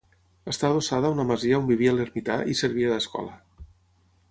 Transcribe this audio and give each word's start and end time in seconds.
Està 0.51 0.69
adossada 0.71 1.11
a 1.11 1.15
una 1.17 1.25
masia 1.33 1.59
on 1.59 1.67
vivia 1.73 1.93
l'ermità 1.99 2.39
i 2.55 2.59
servia 2.63 2.91
d'escola. 2.95 3.37